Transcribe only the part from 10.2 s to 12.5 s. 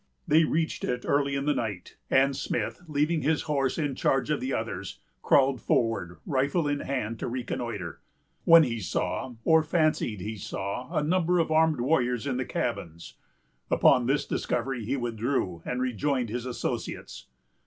he saw, a number of armed warriors in the